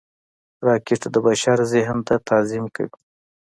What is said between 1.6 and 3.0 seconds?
ذهن ته تعظیم کوي